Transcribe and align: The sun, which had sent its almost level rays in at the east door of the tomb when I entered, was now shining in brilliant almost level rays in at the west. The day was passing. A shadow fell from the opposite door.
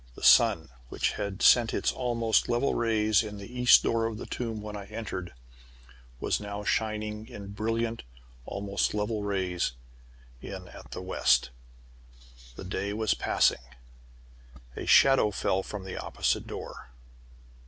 The 0.15 0.23
sun, 0.23 0.69
which 0.89 1.11
had 1.11 1.43
sent 1.43 1.75
its 1.75 1.91
almost 1.91 2.49
level 2.49 2.73
rays 2.73 3.21
in 3.21 3.35
at 3.39 3.41
the 3.41 3.59
east 3.61 3.83
door 3.83 4.07
of 4.07 4.17
the 4.17 4.25
tomb 4.25 4.59
when 4.59 4.75
I 4.75 4.87
entered, 4.87 5.31
was 6.19 6.39
now 6.39 6.63
shining 6.63 7.27
in 7.27 7.51
brilliant 7.53 8.01
almost 8.47 8.95
level 8.95 9.21
rays 9.21 9.73
in 10.41 10.67
at 10.69 10.89
the 10.89 11.03
west. 11.03 11.51
The 12.55 12.63
day 12.65 12.93
was 12.93 13.13
passing. 13.13 13.61
A 14.75 14.87
shadow 14.87 15.29
fell 15.29 15.61
from 15.61 15.83
the 15.83 15.97
opposite 15.97 16.47
door. 16.47 16.89